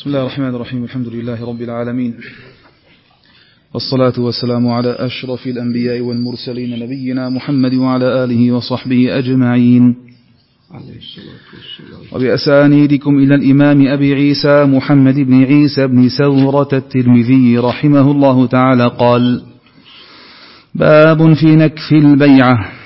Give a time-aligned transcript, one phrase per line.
[0.00, 2.14] بسم الله الرحمن الرحيم الحمد لله رب العالمين.
[3.74, 9.96] والصلاة والسلام على أشرف الأنبياء والمرسلين نبينا محمد وعلى آله وصحبه أجمعين.
[12.12, 19.42] وبأسانيدكم إلى الإمام أبي عيسى محمد بن عيسى بن سورة الترمذي رحمه الله تعالى قال
[20.74, 22.79] باب في نكف البيعة.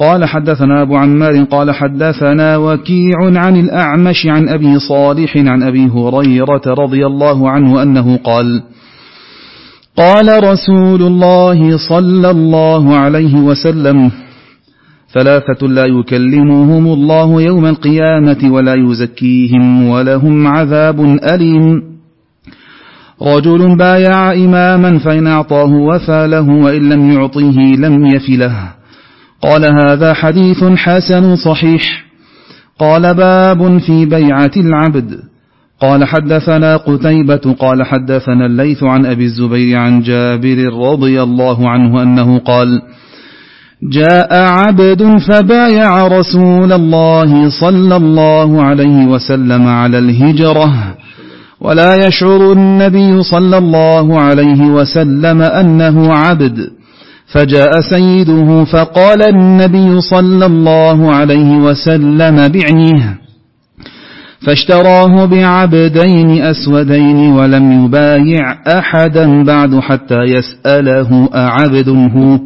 [0.00, 6.62] قال حدثنا أبو عمار قال حدثنا وكيع عن الأعمش عن أبي صالح عن أبي هريرة
[6.66, 8.62] رضي الله عنه أنه قال
[9.96, 14.10] قال رسول الله صلى الله عليه وسلم
[15.14, 21.00] ثلاثة لا يكلمهم الله يوم القيامة ولا يزكيهم ولهم عذاب
[21.34, 21.82] أليم
[23.22, 28.79] رجل بايع إماما فإن أعطاه وفى له وإن لم يعطه لم يفله
[29.42, 32.04] قال هذا حديث حسن صحيح.
[32.78, 35.30] قال باب في بيعة العبد.
[35.80, 42.38] قال حدثنا قتيبة قال حدثنا الليث عن أبي الزبير عن جابر رضي الله عنه أنه
[42.38, 42.82] قال
[43.82, 50.94] جاء عبد فبايع رسول الله صلى الله عليه وسلم على الهجرة
[51.60, 56.79] ولا يشعر النبي صلى الله عليه وسلم أنه عبد.
[57.32, 63.18] فجاء سيده فقال النبي صلى الله عليه وسلم بعنيه
[64.40, 72.38] فاشتراه بعبدين أسودين ولم يبايع أحدا بعد حتى يسأله أعبد هو.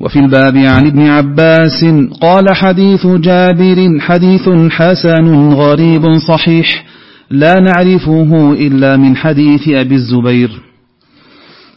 [0.00, 1.84] وفي الباب عن ابن عباس
[2.20, 6.84] قال حديث جابر حديث حسن غريب صحيح
[7.30, 10.71] لا نعرفه إلا من حديث أبي الزبير.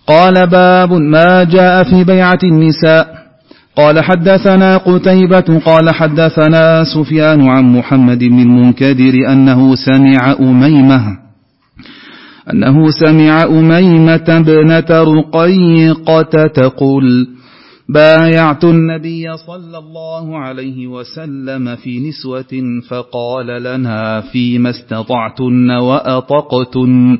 [0.08, 3.26] قال باب ما جاء في بيعة النساء.
[3.78, 11.18] قال حدثنا قتيبة قال حدثنا سفيان عن محمد بن المنكدر أنه سمع أميمة
[12.54, 17.28] أنه سمع أميمة ابنة رقيقة تقول
[17.90, 27.18] بايعت النبي صلى الله عليه وسلم في نسوة فقال لنا فيما استطعتن وأطقتن.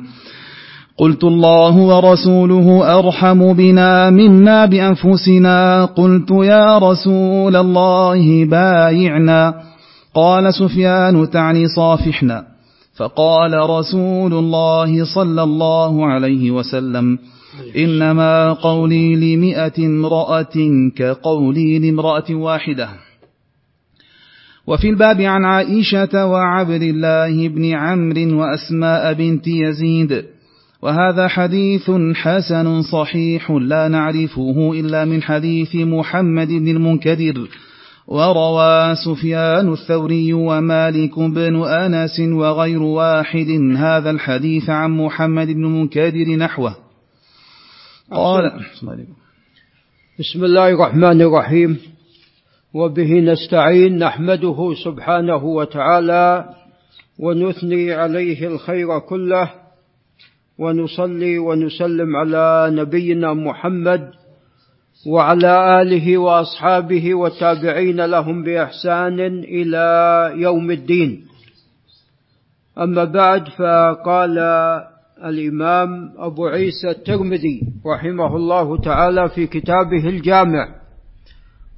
[0.98, 5.84] قلت الله ورسوله أرحم بنا منا بأنفسنا.
[5.84, 9.54] قلت يا رسول الله بايعنا.
[10.14, 12.44] قال سفيان تعني صافحنا.
[12.96, 17.18] فقال رسول الله صلى الله عليه وسلم
[17.76, 20.56] إنما قولي لمئة امرأة
[20.96, 22.88] كقولي لامرأة واحدة.
[24.66, 30.35] وفي الباب عن عائشة وعبد الله بن عمرو وأسماء بنت يزيد.
[30.82, 37.48] وهذا حديث حسن صحيح لا نعرفه إلا من حديث محمد بن المنكدر
[38.06, 46.76] وروى سفيان الثوري ومالك بن أنس وغير واحد هذا الحديث عن محمد بن المنكدر نحوه.
[48.10, 48.52] قال
[50.18, 51.78] بسم الله الرحمن الرحيم.
[52.74, 56.54] وبه نستعين نحمده سبحانه وتعالى
[57.18, 59.65] ونثني عليه الخير كله
[60.58, 64.10] ونصلي ونسلم على نبينا محمد
[65.06, 71.24] وعلى آله وأصحابه والتابعين لهم بإحسان إلى يوم الدين.
[72.78, 74.38] أما بعد فقال
[75.24, 80.68] الإمام أبو عيسى الترمذي رحمه الله تعالى في كتابه الجامع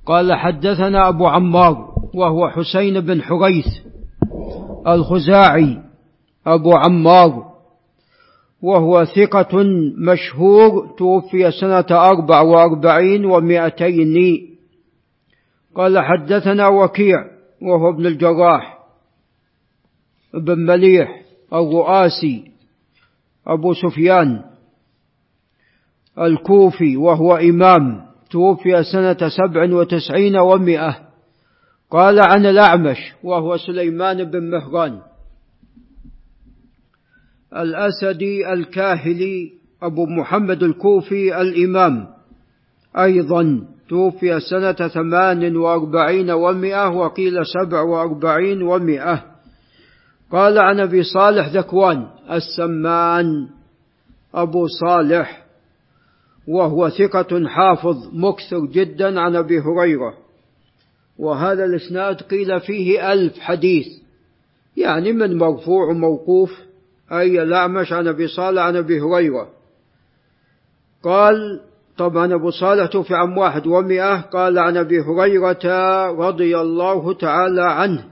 [0.07, 3.67] قال حدثنا أبو عمار وهو حسين بن حريث
[4.87, 5.79] الخزاعي.
[6.47, 7.48] أبو عمار
[8.63, 9.63] وهو ثقة
[9.99, 14.49] مشهور توفي سنة أربع وأربعين ومائتين
[15.75, 17.25] قال حدثنا وكيع
[17.63, 18.79] وهو ابن الجراح
[20.35, 22.45] بن مليح الرؤاسي
[23.47, 24.45] أبو سفيان
[26.19, 31.09] الكوفي وهو إمام توفي سنة سبع وتسعين ومائة
[31.91, 35.01] قال عن الأعمش وهو سليمان بن مهران.
[37.57, 39.53] الأسدي الكاهلي
[39.83, 42.07] أبو محمد الكوفي الإمام.
[42.99, 49.25] أيضا توفي سنة ثمان وأربعين ومائة وقيل سبع وأربعين ومائة
[50.33, 53.49] قال عن أبي صالح ذكوان السمان
[54.35, 55.45] أبو صالح
[56.49, 60.15] وهو ثقة حافظ مكثر جدا عن أبي هريرة.
[61.19, 63.87] وهذا الإسناد قيل فيه ألف حديث
[64.77, 66.68] يعني من مرفوع وموقوف.
[67.13, 69.49] أي الأعمش عن أبي صالح عن أبي هريرة.
[71.03, 71.61] قال
[71.99, 75.67] طبعا أبو صالح توفي عام واحد ومئة قال عن أبي هريرة
[76.11, 78.05] رضي الله تعالى عنه.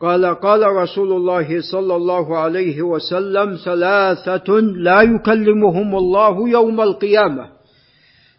[0.00, 7.48] قال قال رسول الله صلى الله عليه وسلم ثلاثة لا يكلمهم الله يوم القيامة.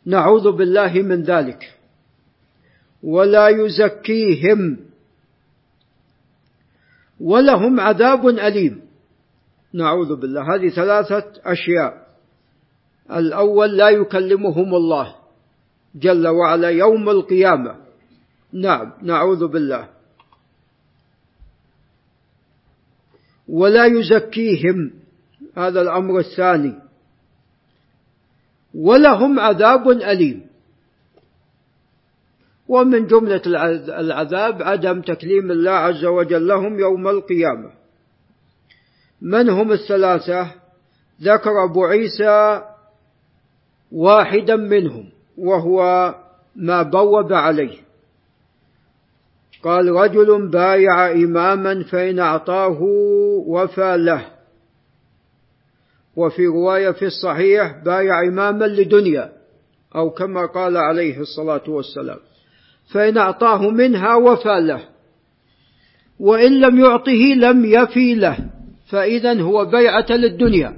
[0.05, 1.75] نعوذ بالله من ذلك.
[3.03, 4.77] ولا يزكيهم.
[7.19, 8.90] ولهم عذاب أليم.
[9.73, 10.55] نعوذ بالله.
[10.55, 12.07] هذه ثلاثة أشياء.
[13.11, 15.15] الأول لا يكلمهم الله
[15.95, 17.75] جل وعلا يوم القيامة.
[18.53, 19.89] نعم نعوذ بالله.
[23.47, 24.91] ولا يزكيهم
[25.57, 26.79] هذا الأمر الثاني.
[28.75, 30.51] ولهم عذاب أليم.
[32.67, 33.41] ومن جملة
[33.99, 37.80] العذاب عدم تكليم الله عز وجل لهم يوم القيامة.
[39.21, 40.51] من هم الثلاثة؟
[41.21, 42.61] ذكر أبو عيسى
[43.91, 46.15] واحدا منهم وهو
[46.55, 47.77] ما بوب عليه.
[49.63, 52.81] قال رجل بايع إماما فإن أعطاه
[53.47, 54.25] وفى له.
[56.15, 59.31] وفي رواية في الصحيح بايع إماما لدنيا
[59.95, 62.19] أو كما قال عليه الصلاة والسلام
[62.93, 64.81] فإن أعطاه منها وفى له
[66.19, 68.60] وإن لم يعطه لم يفي له.
[68.91, 70.77] فإذا هو بيعة للدنيا.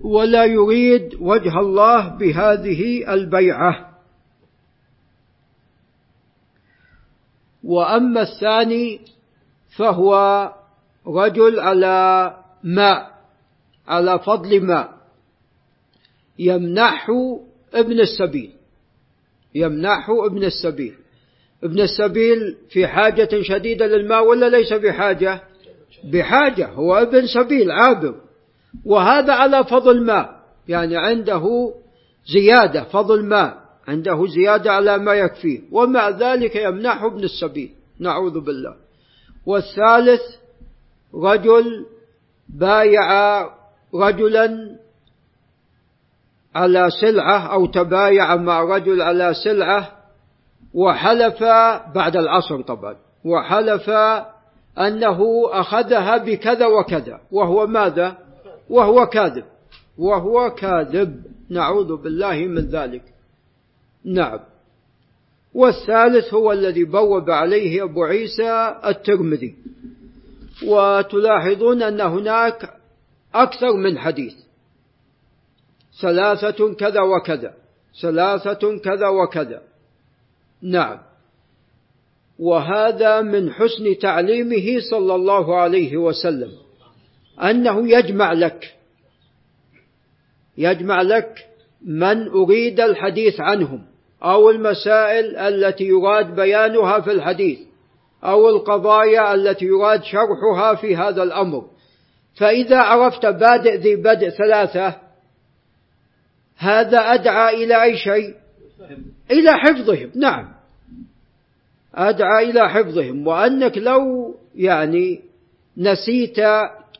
[0.00, 3.98] ولا يريد وجه الله بهذه البيعة.
[7.64, 9.00] وأما الثاني
[9.76, 10.14] فهو
[11.06, 13.12] رجل على ماء
[13.88, 14.92] على فضل ماء.
[16.38, 17.40] يمنحه
[17.74, 18.50] ابن السبيل
[19.54, 20.94] يمنحه ابن السبيل.
[21.64, 25.51] ابن السبيل في حاجة شديدة للماء ولا ليس بحاجة؟
[26.04, 28.14] بحاجة هو ابن سبيل عابر
[28.84, 31.74] وهذا على فضل ماء يعني عنده
[32.32, 35.60] زيادة فضل ماء عنده زيادة على ما يكفيه.
[35.72, 38.74] ومع ذلك يمنحه ابن السبيل نعوذ بالله.
[39.46, 40.20] والثالث
[41.14, 41.86] رجل
[42.48, 43.40] بايع
[43.94, 44.76] رجلا
[46.54, 49.92] على سلعة أو تبايع مع رجل على سلعة
[50.74, 51.42] وحلف
[51.94, 52.96] بعد العصر طبعا.
[53.24, 53.90] وحلف
[54.78, 58.18] أنه أخذها بكذا وكذا وهو ماذا؟
[58.70, 59.44] وهو كاذب.
[59.98, 61.22] وهو كاذب.
[61.50, 63.02] نعوذ بالله من ذلك.
[64.04, 64.40] نعم.
[65.54, 69.56] والثالث هو الذي بوب عليه أبو عيسى الترمذي.
[70.66, 72.74] وتلاحظون أن هناك
[73.34, 74.34] أكثر من حديث.
[76.00, 77.54] ثلاثة كذا وكذا.
[78.02, 79.62] ثلاثة كذا وكذا.
[80.62, 80.98] نعم.
[82.42, 86.50] وهذا من حسن تعليمه صلى الله عليه وسلم
[87.42, 88.74] أنه يجمع لك
[90.58, 91.46] يجمع لك
[91.86, 93.84] من أريد الحديث عنهم
[94.22, 97.58] أو المسائل التي يراد بيانها في الحديث
[98.24, 101.66] أو القضايا التي يراد شرحها في هذا الأمر.
[102.34, 104.94] فإذا عرفت بادئ ذي بدء ثلاثة
[106.56, 108.34] هذا أدعى إلى أي شيء؟
[109.30, 110.51] إلى حفظهم نعم.
[111.94, 113.26] أدعى إلى حفظهم.
[113.26, 115.20] وأنك لو يعني
[115.76, 116.36] نسيت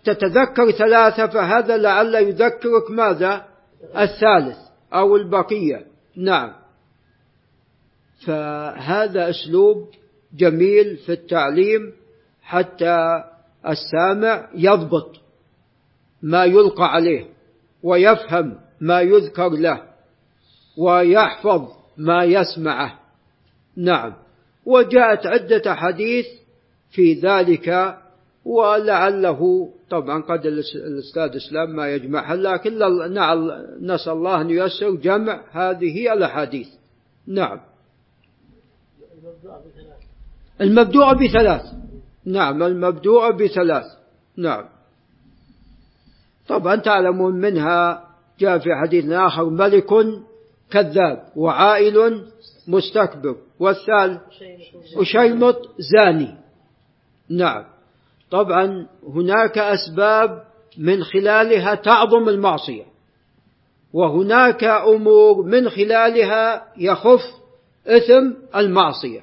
[0.05, 3.45] تتذكر ثلاثة فهذا لعل يذكرك ماذا؟
[3.97, 4.59] الثالث
[4.95, 5.87] أو البقية.
[6.17, 6.53] نعم.
[8.27, 9.89] فهذا أسلوب
[10.35, 11.93] جميل في التعليم
[12.43, 13.25] حتى
[13.69, 15.17] السامع يضبط
[16.23, 17.27] ما يلقى عليه
[17.83, 19.83] ويفهم ما يذكر له
[20.79, 22.99] ويحفظ ما يسمعه.
[23.77, 24.22] نعم.
[24.67, 26.27] وجاءت عدة حديث
[26.91, 27.99] في ذلك
[28.45, 32.79] ولعله طبعا قد الأستاذ إسلام ما يجمعها لكن
[33.81, 36.69] نسأل الله أن ييسر جمع هذه الأحاديث.
[37.27, 37.61] نعم.
[40.61, 41.63] المبدوء بثلاث.
[42.25, 43.87] نعم المبدوء بثلاث.
[44.37, 44.65] نعم.
[46.49, 49.93] طبعا تعلمون منها جاء في حديث آخر ملك
[50.73, 52.25] كذاب وعائل
[52.69, 53.37] مستكبر.
[53.61, 54.21] والثالث
[54.97, 56.35] وشيمط زاني.
[57.31, 57.65] نعم.
[58.31, 60.45] طبعا هناك أسباب
[60.79, 62.85] من خلالها تعظم المعصية.
[63.93, 67.23] وهناك أمور من خلالها يخف
[67.87, 69.21] إثم المعصية.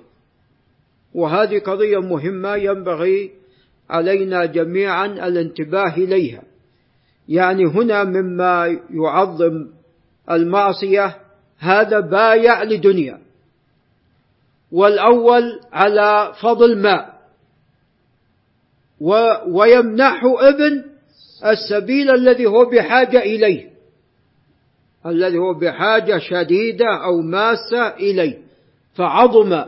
[1.14, 3.32] وهذه قضية مهمة ينبغي
[3.90, 6.44] علينا جميعا الانتباه إليها.
[7.30, 9.68] يعني هنا مما يعظم
[10.32, 11.16] المعصية
[11.60, 13.22] هذا بايع لدنيا.
[14.72, 17.20] والأول على فضل ماء
[19.48, 20.84] ويمنحه ابن
[21.46, 23.70] السبيل الذي هو بحاجة إليه.
[25.06, 28.38] الذي هو بحاجة شديدة أو ماسة إليه.
[28.94, 29.66] فعظم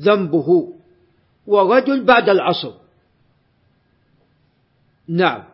[0.00, 0.72] ذنبه.
[1.46, 2.72] ورجل بعد العصر.
[5.08, 5.44] نعم.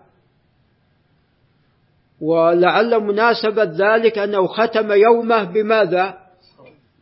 [2.21, 6.19] ولعل مناسبة ذلك أنه ختم يومه بماذا؟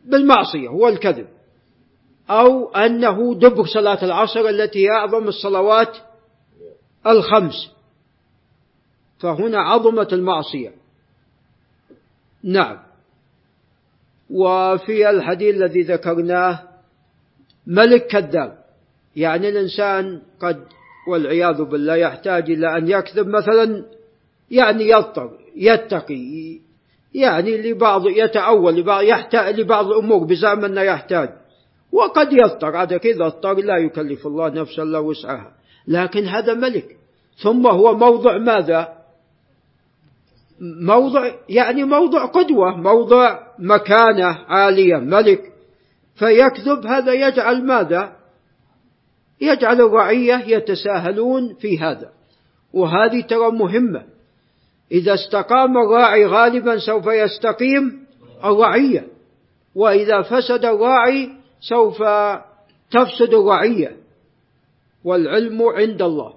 [0.05, 1.27] بالمعصية هو الكذب.
[2.29, 5.97] أو أنه دبر صلاة العصر التي هي أعظم الصلوات
[7.07, 7.71] الخمس.
[9.19, 10.73] فهنا عظمت المعصية.
[12.43, 12.79] نعم.
[14.29, 16.63] وفي الحديث الذي ذكرناه
[17.67, 18.63] ملك كذاب.
[19.15, 20.63] يعني الإنسان قد
[21.07, 23.85] والعياذ بالله يحتاج إلى أن يكذب مثلا
[24.53, 26.59] يعني يضطر يتقي
[27.13, 31.29] يعني لبعض يتأول لبعض يحتاج لبعض الأمور بزعم أنه يحتاج.
[31.91, 35.51] وقد يضطر هذا كذا اضطر لا يكلف الله نفسا إلا وسعها.
[35.87, 36.97] لكن هذا ملك.
[37.37, 38.93] ثم هو موضع ماذا؟
[40.81, 45.53] موضع يعني موضع قدوة موضع مكانة عالية ملك.
[46.15, 48.15] فيكذب هذا يجعل ماذا؟
[49.41, 52.11] يجعل الرعية يتساهلون في هذا.
[52.73, 54.12] وهذه ترى مهمة.
[54.93, 58.05] إذا استقام الراعي غالبا سوف يستقيم
[58.45, 59.07] الرعية
[59.75, 61.29] وإذا فسد الراعي
[61.61, 62.03] سوف
[62.91, 63.97] تفسد الرعية
[65.03, 66.33] والعلم عند الله.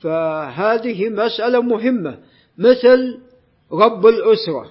[0.00, 2.18] فهذه مسألة مهمة
[2.58, 3.18] مثل
[3.72, 4.70] رب الأسرة.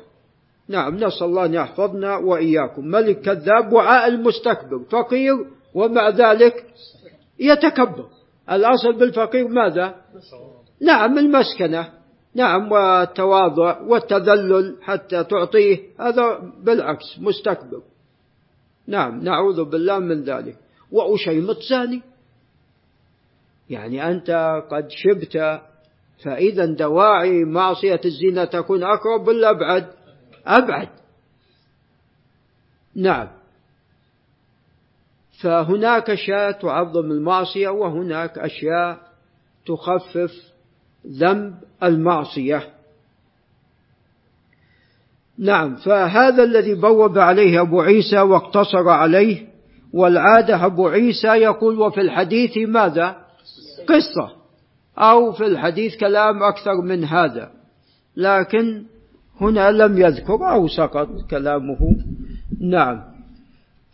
[0.69, 2.87] نعم نسأل الله أن يحفظنا وإياكم.
[2.87, 5.35] ملك كذاب وعاء المستكبر فقير
[5.73, 6.65] ومع ذلك
[7.39, 8.05] يتكبر.
[8.51, 9.95] الأصل بالفقير ماذا؟
[10.81, 11.96] نعم المسكنة.
[12.37, 15.79] نعم والتواضع والتذلل حتى تعطيه.
[15.99, 17.81] هذا بالعكس مستكبر.
[18.87, 20.57] نعم نعوذ بالله من ذلك.
[20.91, 22.01] وأشيمط زاني
[23.69, 25.61] يعني أنت قد شبت
[26.23, 29.87] فإذا دواعي معصية الزنا تكون أقرب ولا أبعد.
[30.45, 30.89] أبعد.
[32.95, 33.27] نعم.
[35.41, 38.99] فهناك أشياء تعظم المعصية وهناك أشياء
[39.65, 40.46] تخفف
[41.09, 42.63] ذنب المعصية.
[45.39, 49.47] نعم فهذا الذي بوب عليه أبو عيسى واقتصر عليه
[49.93, 53.15] والعادة أبو عيسى يقول وفي الحديث ماذا؟
[53.87, 54.31] قصة
[54.97, 57.51] أو في الحديث كلام أكثر من هذا.
[58.17, 58.83] لكن
[59.41, 61.79] هنا لم يذكر أو سقط كلامه.
[62.61, 63.01] نعم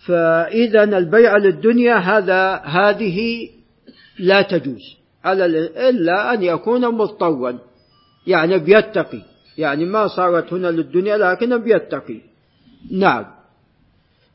[0.05, 3.49] فإذا البيع للدنيا هذا هذه
[4.19, 5.02] لا تجوز.
[5.23, 5.45] على
[5.89, 7.59] إلا أن يكون مضطرا
[8.27, 9.21] يعني بيتقي.
[9.57, 12.21] يعني ما صارت هنا للدنيا لكن بيتقي.
[12.91, 13.25] نعم.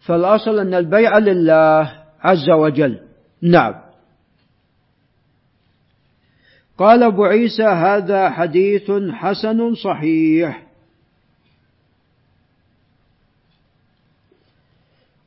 [0.00, 3.00] فالأصل أن البيع لله عز وجل.
[3.42, 3.74] نعم.
[6.78, 10.66] قال أبو عيسى هذا حديث حسن صحيح.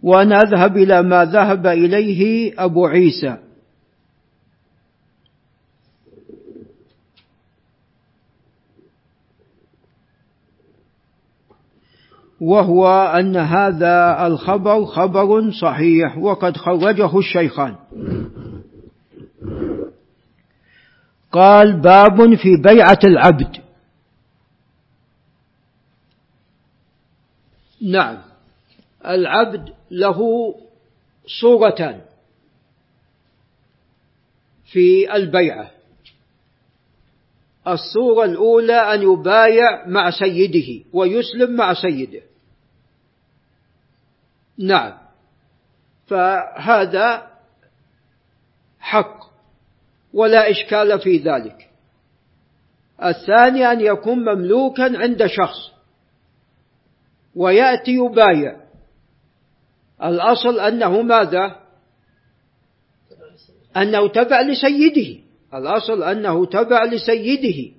[0.03, 3.50] ونذهب إلى ما ذهب إليه أبو عيسى.
[12.41, 12.87] وهو
[13.19, 17.75] أن هذا الخبر خبر صحيح وقد خرجه الشيخان.
[21.31, 23.57] قال باب في بيعة العبد.
[27.81, 28.17] نعم.
[29.05, 30.19] العبد له
[31.41, 32.01] صورتان
[34.65, 35.71] في البيعة.
[37.67, 42.30] الصورة الأولى أن يبايع مع سيده ويسلم مع سيده.
[44.57, 44.93] نعم.
[46.07, 47.27] فهذا
[48.79, 49.31] حق
[50.13, 51.69] ولا إشكال في ذلك.
[53.03, 55.71] الثاني أن يكون مملوكا عند شخص
[57.35, 58.55] ويأتي يبايع.
[60.03, 61.55] الأصل أنه ماذا؟
[63.77, 65.19] أنه تبع لسيده.
[65.53, 67.71] الأصل أنه تبع لسيده.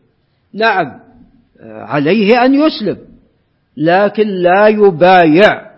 [0.53, 1.01] نعم
[1.61, 2.99] عليه أن يسلم
[3.77, 5.72] لكن لا يبايع.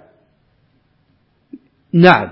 [1.95, 2.31] نعم.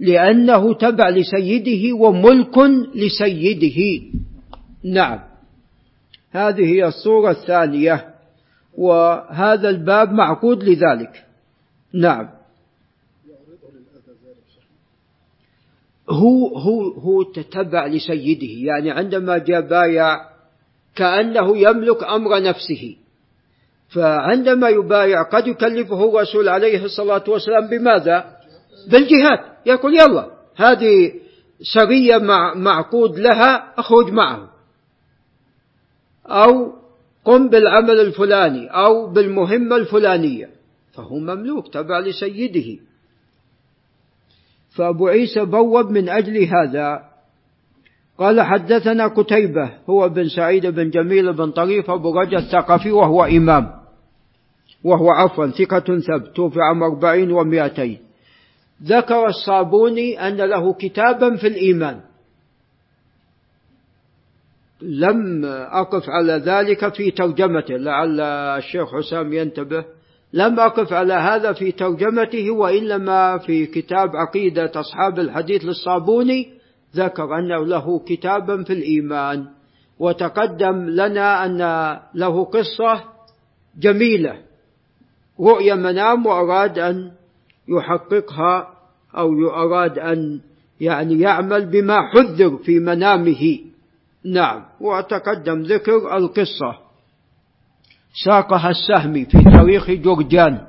[0.00, 2.58] لأنه تبع لسيده وملك
[2.94, 4.02] لسيده.
[4.84, 5.20] نعم.
[6.30, 8.14] هذه هي الصورة الثانية
[8.78, 11.24] وهذا الباب معقود لذلك.
[11.94, 12.28] نعم.
[16.10, 20.16] هو هو هو تتبع لسيده يعني عندما جاء بايع
[20.96, 22.96] كأنه يملك أمر نفسه.
[23.88, 28.43] فعندما يبايع قد يكلفه الرسول عليه الصلاة والسلام بماذا؟
[28.90, 29.40] بالجهاد.
[29.66, 31.12] يقول يلا هذه
[31.74, 34.50] سرية مع معقود لها أخرج معه.
[36.26, 36.72] أو
[37.24, 40.50] قم بالعمل الفلاني أو بالمهمة الفلانية.
[40.92, 42.80] فهو مملوك تبع لسيده.
[44.76, 47.02] فأبو عيسى بوب من أجل هذا.
[48.18, 53.70] قال حدثنا كتيبة هو بن سعيد بن جميل بن طريف أبو رجا الثقفي وهو إمام.
[54.84, 57.98] وهو عفوا ثقة ثبت توفي عام أربعين ومائتين.
[58.82, 62.00] ذكر الصابوني أن له كتابا في الإيمان.
[64.82, 69.84] لم أقف على ذلك في ترجمته لعل الشيخ حسام ينتبه.
[70.32, 76.48] لم أقف على هذا في ترجمته وإنما في كتاب عقيدة أصحاب الحديث للصابوني
[76.96, 79.46] ذكر أنه له كتابا في الإيمان.
[79.98, 81.58] وتقدم لنا أن
[82.14, 83.04] له قصة
[83.78, 84.38] جميلة.
[85.40, 87.10] رؤيا منام وأراد أن
[87.68, 88.68] يحققها
[89.16, 90.40] أو أراد أن
[90.80, 93.58] يعني يعمل بما حذر في منامه.
[94.24, 94.64] نعم.
[94.80, 96.78] وتقدم ذكر القصة.
[98.24, 100.66] ساقها السهمي في تاريخ جرجان.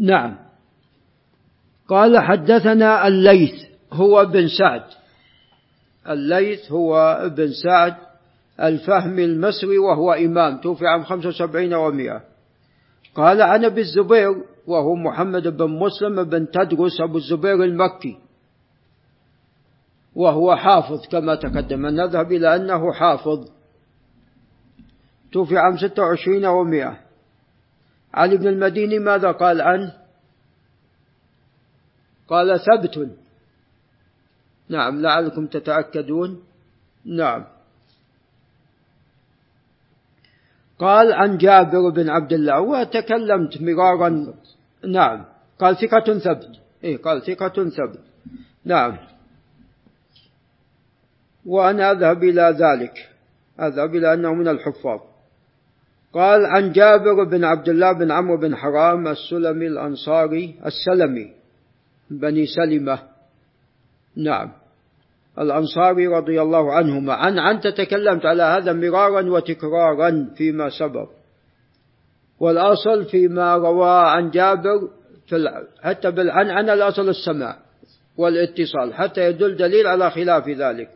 [0.00, 0.36] نعم.
[1.88, 3.54] قال حدثنا الليث
[3.92, 4.84] هو بن سعد.
[6.08, 7.94] الليث هو ابن سعد
[8.60, 10.60] الفهمي المصري وهو إمام.
[10.60, 12.22] توفي عام 75 ومئة
[13.18, 18.18] قال عن أبي الزبير وهو محمد بن مسلم بن تدرس أبو الزبير المكي
[20.14, 21.86] وهو حافظ كما تقدم.
[21.86, 23.50] نذهب إلى أنه حافظ.
[25.32, 27.00] توفي عام ستة وعشرين ومائة.
[28.14, 29.92] علي بن المديني ماذا قال عنه؟
[32.28, 33.10] قال ثبت.
[34.68, 36.42] نعم لعلكم تتأكدون.
[37.04, 37.44] نعم.
[40.78, 44.34] قال عن جابر بن عبد الله وتكلمت مرارا.
[44.86, 45.24] نعم.
[45.58, 46.50] قال ثقة ثبت.
[46.84, 48.00] إيه قال ثقة ثبت.
[48.64, 48.96] نعم.
[51.46, 53.08] وأنا أذهب إلى ذلك.
[53.60, 55.00] أذهب إلى أنه من الحفاظ.
[56.12, 61.32] قال عن جابر بن عبد الله بن عمرو بن حرام السلمي الأنصاري السلمي
[62.10, 62.98] بني سلمة.
[64.16, 64.52] نعم.
[65.40, 67.14] الأنصاري رضي الله عنهما.
[67.14, 71.08] عن عن تكلمت على هذا مرارا وتكرارا فيما سبق.
[72.40, 74.80] والأصل فيما روى عن جابر
[75.26, 77.56] في حتى بالعنعنة الأصل السماع
[78.16, 80.88] والاتصال حتى يدل دليل على خلاف ذلك.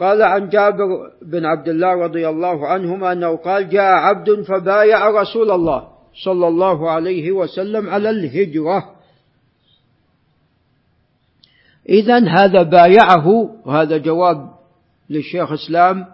[0.00, 5.50] قال عن جابر بن عبد الله رضي الله عنهما أنه قال جاء عبد فبايع رسول
[5.50, 5.88] الله
[6.24, 9.01] صلى الله عليه وسلم على الهجرة.
[11.88, 13.28] إذا هذا بايعه
[13.66, 14.50] وهذا جواب
[15.10, 16.06] للشيخ إسلام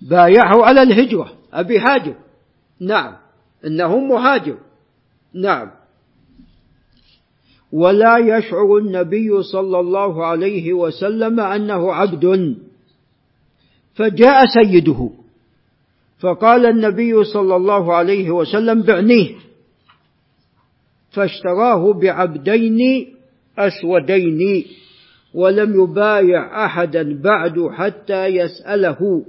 [0.00, 2.14] بايعه على الهجرة أبي هاجر
[2.80, 3.16] نعم.
[3.66, 4.58] إنه مهاجر.
[5.34, 5.70] نعم.
[7.72, 12.56] ولا يشعر النبي صلى الله عليه وسلم أنه عبد.
[13.94, 15.10] فجاء سيده.
[16.20, 19.34] فقال النبي صلى الله عليه وسلم بعنيه.
[21.10, 22.78] فاشتراه بعبدين
[23.58, 24.64] أسودين.
[25.38, 29.24] ولم يبايع أحدا بعد حتى يسأله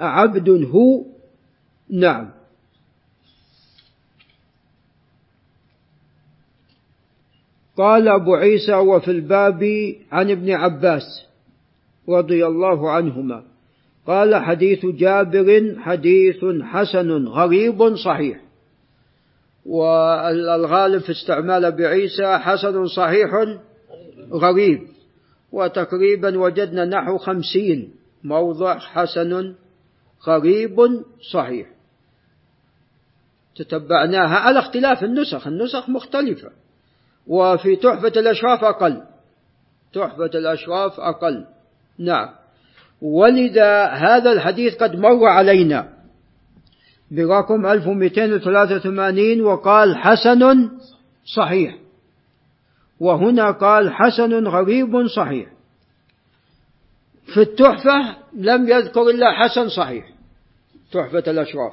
[0.00, 1.04] أعبد هو؟
[1.90, 2.30] نعم.
[7.76, 9.62] قال أبو عيسى وفي الباب
[10.12, 11.26] عن ابن عباس
[12.08, 13.42] رضي الله عنهما.
[14.06, 18.40] قال حديث جابر حديث حسن غريب صحيح.
[19.66, 23.30] والغالب في استعمال بعيسى حسن صحيح
[24.32, 24.91] غريب.
[25.52, 29.54] وتقريبا وجدنا نحو خمسين موضع حسن
[30.26, 31.66] غريب صحيح.
[33.56, 36.50] تتبعناها على اختلاف النسخ النسخ مختلفة.
[37.26, 39.02] وفي تحفة الأشراف أقل.
[39.92, 41.44] تحفة الأشراف أقل.
[41.98, 42.28] نعم.
[43.02, 45.88] ولذا هذا الحديث قد مر علينا.
[47.10, 50.70] برقم 1283 وقال حسن
[51.36, 51.81] صحيح.
[53.02, 55.48] وهنا قال حسن غريب صحيح.
[57.26, 60.10] في التحفة لم يذكر إلا حسن صحيح
[60.92, 61.72] تحفة الأشراف.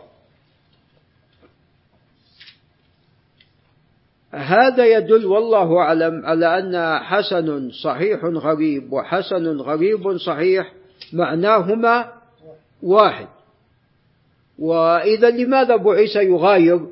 [4.32, 10.74] هذا يدل والله أعلم على أن حسن صحيح غريب وحسن غريب صحيح
[11.14, 12.14] معناهما
[12.84, 13.28] واحد.
[14.60, 16.88] وإذا لماذا أبو عيسى يغاير؟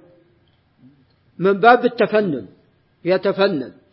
[1.39, 2.47] من باب التفنن
[3.05, 3.86] يتفنن.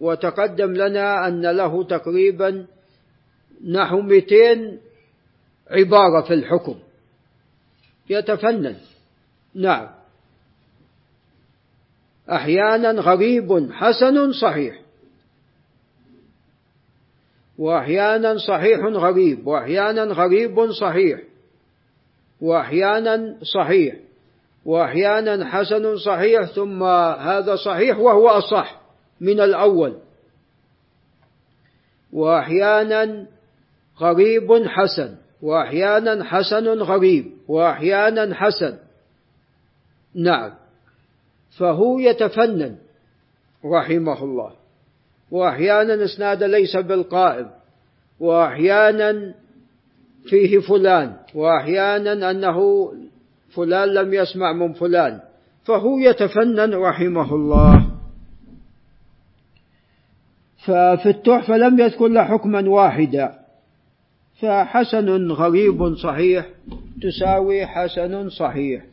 [0.00, 2.66] وتقدم لنا أن له تقريبا
[3.68, 4.78] نحو 200
[5.70, 6.74] عبارة في الحكم.
[8.10, 8.76] يتفنن.
[9.54, 9.88] نعم.
[12.30, 14.80] أحيانا غريب حسن صحيح.
[17.58, 19.46] وأحيانا صحيح غريب.
[19.46, 21.20] وأحيانا غريب صحيح.
[22.40, 23.94] وأحيانا صحيح.
[24.64, 26.44] وأحيانا حسن صحيح.
[26.44, 26.82] ثم
[27.18, 28.79] هذا صحيح وهو أصح.
[29.20, 29.96] من الأول.
[32.12, 33.26] وأحيانا
[34.00, 35.14] غريب حسن.
[35.42, 37.32] وأحيانا حسن غريب.
[37.48, 38.76] وأحيانا حسن.
[40.14, 40.50] نعم.
[41.58, 42.76] فهو يتفنن
[43.64, 44.52] رحمه الله.
[45.30, 47.50] وأحيانا إسناد ليس بالقائم.
[48.20, 49.34] وأحيانا
[50.24, 51.16] فيه فلان.
[51.34, 52.92] وأحيانا أنه
[53.54, 55.20] فلان لم يسمع من فلان.
[55.64, 57.89] فهو يتفنن رحمه الله.
[60.64, 63.40] ففي التحفة لم يذكر له حكما واحدا.
[64.40, 66.46] فحسن غريب صحيح
[67.02, 68.84] تساوي حسن صحيح.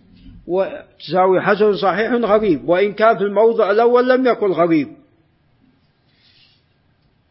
[0.47, 2.69] وتساوي حسن صحيح غريب.
[2.69, 4.87] وإن كان في الموضع الأول لم يكن غريب.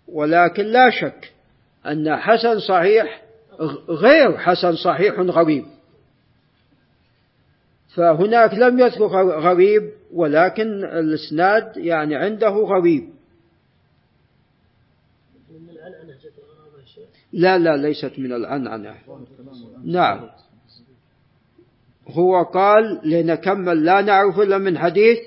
[0.09, 1.33] ولكن لا شك
[1.87, 3.22] أن حسن صحيح
[3.88, 5.64] غير حسن صحيح غريب.
[7.94, 9.07] فهناك لم يذكر
[9.40, 13.15] غريب ولكن الإسناد يعني عنده غريب.
[17.33, 18.95] لا لا ليست من العنعنة
[19.85, 20.21] نعم.
[22.09, 25.19] هو قال لنكمل لا نعرف إلا من حديث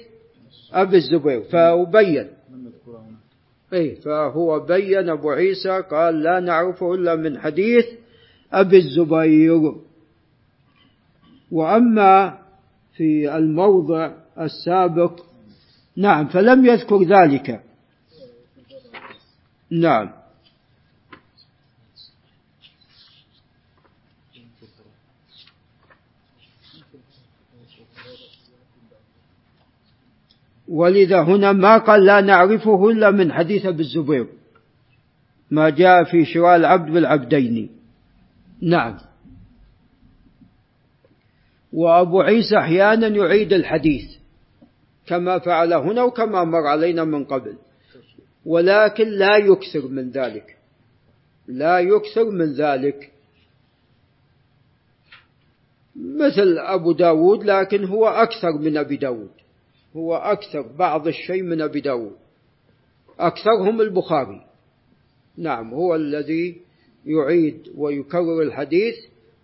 [0.73, 2.27] أبي الزبير فأبين.
[3.73, 7.85] أي فهو بين أبو عيسى قال لا نعرفه إلا من حديث
[8.53, 9.75] أبي الزبير.
[11.51, 12.37] وأما
[12.95, 15.19] في الموضع السابق
[15.95, 17.61] نعم فلم يذكر ذلك.
[19.71, 20.18] نعم.
[30.69, 34.27] ولذا هنا ما قال لا نعرفه إلا من حديث أبي الزبير.
[35.51, 37.69] ما جاء في شراء العبد بالعبدين.
[38.61, 38.97] نعم.
[41.73, 44.03] وأبو عيسى أحيانا يعيد الحديث
[45.07, 47.57] كما فعل هنا وكما مر علينا من قبل.
[48.45, 50.57] ولكن لا يكثر من ذلك.
[51.47, 53.11] لا يكثر من ذلك.
[55.95, 59.38] مثل أبو داود لكن هو أكثر من أبي داود.
[59.99, 62.15] هو أكثر بعض الشيء من أبي داود.
[63.19, 64.45] أكثرهم البخاري.
[65.37, 66.61] نعم هو الذي
[67.05, 68.95] يعيد ويكرر الحديث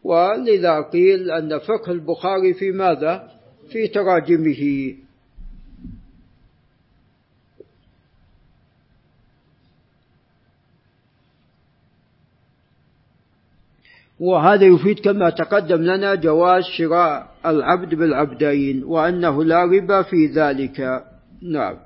[0.03, 3.31] ولذا قيل أن فقه البخاري في ماذا؟
[3.71, 4.95] في تراجمه.
[14.19, 21.03] وهذا يفيد كما تقدم لنا جواز شراء العبد بالعبدين وأنه لا ربا في ذلك.
[21.41, 21.77] نعم.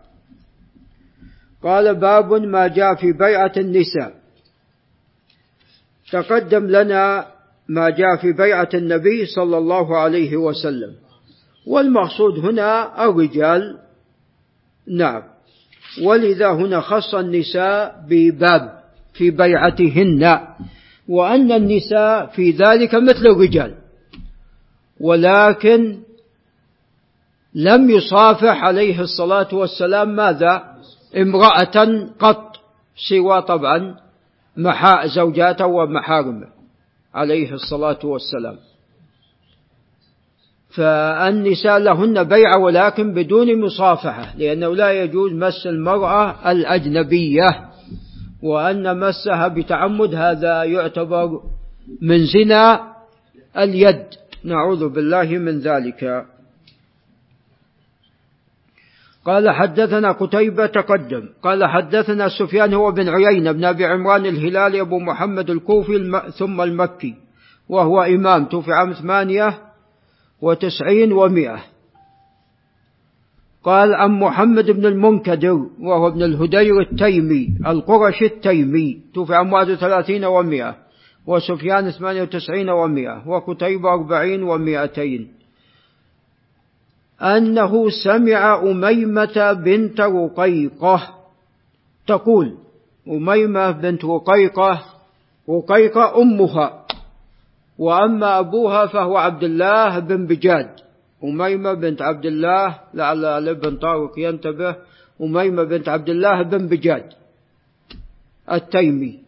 [1.64, 4.14] قال باب ما جاء في بيعة النساء.
[6.12, 7.26] تقدم لنا
[7.70, 10.94] ما جاء في بيعة النبي صلى الله عليه وسلم.
[11.68, 13.78] والمقصود هنا الرجال.
[14.88, 15.24] نعم.
[16.04, 18.80] ولذا هنا خص النساء بباب
[19.14, 20.40] في بيعتهن.
[21.10, 23.76] وأن النساء في ذلك مثل الرجال
[25.00, 26.00] ولكن
[27.56, 30.64] لم يصافح عليه الصلاة والسلام ماذا؟
[31.18, 32.56] امرأة قط
[33.10, 33.96] سوى طبعا
[34.58, 36.48] محا زوجاته ومحارمه
[37.14, 38.58] عليه الصلاة والسلام.
[40.70, 47.69] فالنساء لهن بيع ولكن بدون مصافحة لأنه لا يجوز مس المرأة الأجنبية.
[48.42, 51.42] وأن مسها بتعمد هذا يعتبر
[52.02, 52.94] من زنا
[53.58, 54.06] اليد.
[54.44, 56.26] نعوذ بالله من ذلك.
[59.26, 61.30] قال حدثنا قتيبة تقدم.
[61.44, 67.16] قال حدثنا سفيان هو بن عيينة بن أبي عمران الهلالي أبو محمد الكوفي ثم المكي
[67.70, 68.46] وهو إمام.
[68.46, 69.60] توفي عام ثمانية
[70.42, 71.60] وتسعين ومائة.
[73.64, 80.76] قال عن محمد بن المنكدر وهو ابن الهدير التيمي القرشي التيمي توفي عام 31 و100
[81.28, 85.22] وسفيان 98 و100 وكتيبة 40 و200
[87.22, 91.16] أنه سمع أميمة بنت رقيقة
[92.08, 92.58] تقول
[93.08, 94.82] أميمة بنت رقيقة
[95.50, 96.86] رقيقة أمها
[97.78, 100.70] وأما أبوها فهو عبد الله بن بجاد.
[101.24, 104.76] أميمة بنت عبد الله لعل الابن طارق ينتبه
[105.22, 107.06] أميمة بنت عبد الله بن بجاد
[108.52, 109.20] التيمي.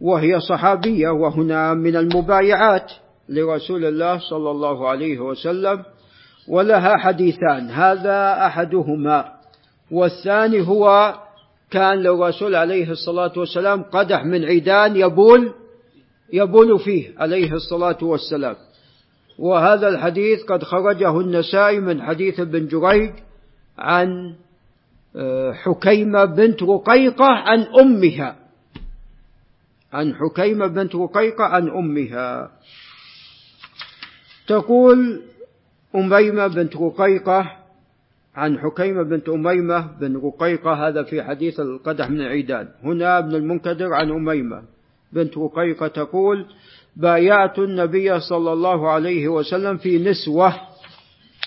[0.00, 2.92] وهي صحابية وهنا من المبايعات
[3.28, 5.82] لرسول الله صلى الله عليه وسلم
[6.48, 7.70] ولها حديثان.
[7.70, 9.32] هذا أحدهما
[9.90, 11.14] والثاني هو
[11.70, 15.52] كان للرسول عليه الصلاة والسلام قدح من عيدان يبول
[16.32, 18.56] يبول فيه عليه الصلاة والسلام.
[19.38, 23.10] وهذا الحديث قد خرجه النسائي من حديث ابن جريج
[23.78, 24.34] عن
[25.16, 28.36] آه، حكيمة بنت رقيقة عن أمها.
[29.92, 32.50] عن حكيمة بنت رقيقة عن أمها.
[34.46, 35.22] تقول
[35.94, 37.52] أميمة بنت رقيقة
[38.34, 43.94] عن حكيمة بنت أميمة بن رقيقة هذا في حديث القدح من العيدان هنا ابن المنكدر
[43.94, 44.62] عن أميمة
[45.12, 46.46] بنت رقيقة تقول
[46.96, 50.54] بايعت النبي صلى الله عليه وسلم في نسوة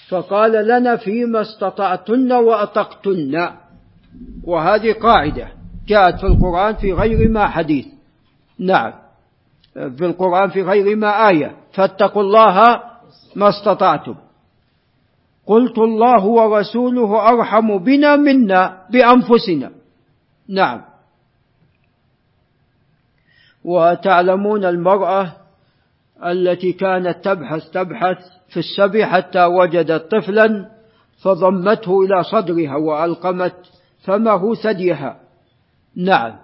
[0.10, 3.50] فقال لنا فيما استطعتن وأطقتن.
[4.44, 5.48] وهذه قاعدة
[5.88, 7.86] جاءت في القرآن في غير ما حديث.
[8.60, 8.94] نعم.
[9.74, 11.56] في القرآن في غير ما آية.
[11.74, 12.82] فاتقوا الله
[13.36, 14.16] ما استطعتم.
[15.46, 19.72] قلت الله ورسوله أرحم بنا منا بأنفسنا.
[20.50, 20.82] نعم.
[23.64, 25.39] وتعلمون المرأة
[26.26, 28.18] التي كانت تبحث تبحث
[28.50, 30.66] في السبي حتى وجدت طفلا
[31.24, 33.56] فضمته إلى صدرها وألقمت
[34.04, 35.20] فمه ثديها.
[35.96, 36.36] نعم.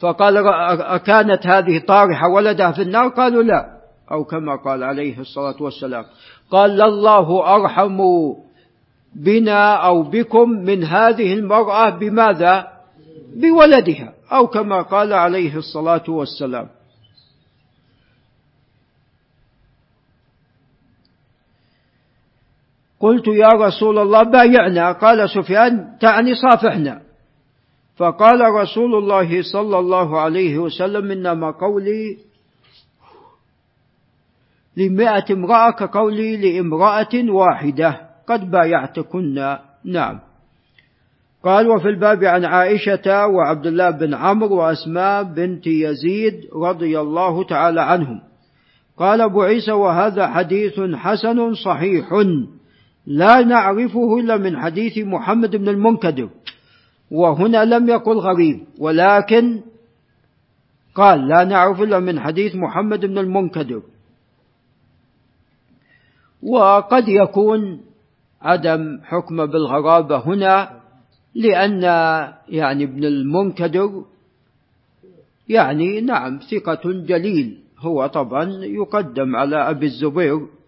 [0.00, 0.36] فقال
[0.80, 3.80] أكانت هذه طارحة ولدها في النار؟ قالوا لا.
[4.12, 6.04] أو كما قال عليه الصلاة والسلام
[6.50, 7.98] قال الله أرحم
[9.16, 12.68] بنا أو بكم من هذه المرأة بماذا؟
[13.36, 14.12] بولدها.
[14.32, 16.68] أو كما قال عليه الصلاة والسلام.
[23.00, 24.92] قلت يا رسول الله بايعنا.
[24.92, 27.00] قال سفيان تعني صافحنا.
[27.96, 32.16] فقال رسول الله صلى الله عليه وسلم إنما قولي
[34.76, 39.56] لمائة امرأة كقولي لامرأة واحدة قد بايعتكن.
[39.84, 40.20] نعم.
[41.44, 47.80] قال وفي الباب عن عائشة وعبد الله بن عمرو وأسماء بنت يزيد رضي الله تعالى
[47.80, 48.20] عنهم.
[48.98, 52.08] قال أبو عيسى وهذا حديث حسن صحيح.
[53.10, 56.28] لا نعرفه إلا من حديث محمد بن المنكدر.
[57.10, 59.60] وهنا لم يقل غريب ولكن
[60.94, 63.82] قال لا نعرف إلا من حديث محمد بن المنكدر.
[66.42, 67.80] وقد يكون
[68.42, 70.80] عدم حكم بالغرابة هنا
[71.34, 71.82] لأن
[72.48, 74.04] يعني ابن المنكدر
[75.48, 80.59] يعني نعم ثقة جليل هو طبعا يقدم على أبي الزبير.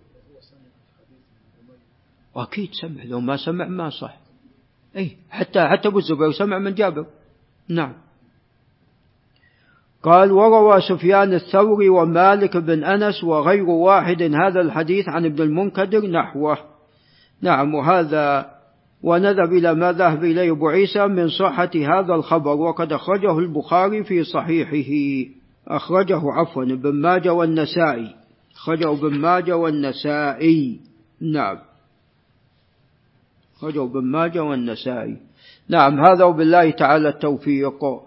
[2.35, 4.17] وأكيد سمع لو ما سمع ما صح.
[4.97, 7.07] أي حتى حتى أبو الزبير سمع من جابر.
[7.69, 7.93] نعم.
[10.03, 16.59] قال وروى سفيان الثوري ومالك بن أنس وغير واحد هذا الحديث عن ابن المنكدر نحوه.
[17.41, 18.51] نعم وهذا
[19.03, 24.25] ونذهب إلى ما ذهب إليه أبو عيسى من صحة هذا الخبر وقد أخرجه البخاري في
[24.25, 25.31] صحيحه.
[25.69, 28.15] أخرجه عفوا ابن ماجه والنسائي.
[28.57, 30.81] أخرجه ابن ماجه والنسائي.
[31.21, 31.59] نعم.
[33.63, 35.17] أخرجه ابن ماجه والنسائي.
[35.69, 38.03] نعم هذا وبالله تعالى التوفيق.